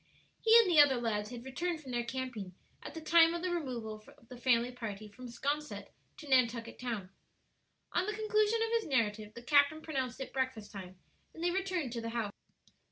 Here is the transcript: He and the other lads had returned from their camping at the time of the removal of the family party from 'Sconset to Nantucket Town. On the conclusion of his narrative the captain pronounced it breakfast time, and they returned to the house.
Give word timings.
He 0.41 0.57
and 0.57 0.67
the 0.67 0.79
other 0.81 0.99
lads 0.99 1.29
had 1.29 1.45
returned 1.45 1.79
from 1.79 1.91
their 1.91 2.03
camping 2.03 2.55
at 2.81 2.95
the 2.95 3.01
time 3.01 3.35
of 3.35 3.43
the 3.43 3.51
removal 3.51 4.03
of 4.17 4.27
the 4.29 4.35
family 4.35 4.71
party 4.71 5.07
from 5.07 5.27
'Sconset 5.27 5.89
to 6.17 6.27
Nantucket 6.27 6.79
Town. 6.79 7.11
On 7.93 8.07
the 8.07 8.13
conclusion 8.15 8.61
of 8.63 8.71
his 8.71 8.87
narrative 8.89 9.35
the 9.35 9.43
captain 9.43 9.79
pronounced 9.83 10.19
it 10.19 10.33
breakfast 10.33 10.71
time, 10.71 10.97
and 11.35 11.43
they 11.43 11.51
returned 11.51 11.91
to 11.93 12.01
the 12.01 12.09
house. 12.09 12.33